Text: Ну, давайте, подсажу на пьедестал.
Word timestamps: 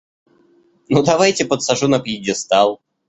Ну, 0.89 1.03
давайте, 1.03 1.45
подсажу 1.45 1.87
на 1.87 1.99
пьедестал. 1.99 2.81